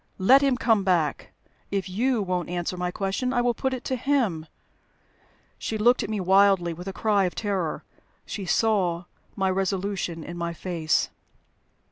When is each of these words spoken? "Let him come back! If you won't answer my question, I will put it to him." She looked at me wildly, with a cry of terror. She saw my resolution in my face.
"Let 0.17 0.41
him 0.41 0.57
come 0.57 0.83
back! 0.83 1.31
If 1.69 1.87
you 1.87 2.23
won't 2.23 2.49
answer 2.49 2.75
my 2.75 2.89
question, 2.89 3.31
I 3.31 3.41
will 3.41 3.53
put 3.53 3.71
it 3.71 3.83
to 3.83 3.95
him." 3.95 4.47
She 5.59 5.77
looked 5.77 6.01
at 6.01 6.09
me 6.09 6.19
wildly, 6.19 6.73
with 6.73 6.87
a 6.87 6.91
cry 6.91 7.25
of 7.25 7.35
terror. 7.35 7.83
She 8.25 8.45
saw 8.47 9.03
my 9.35 9.51
resolution 9.51 10.23
in 10.23 10.39
my 10.39 10.53
face. 10.55 11.11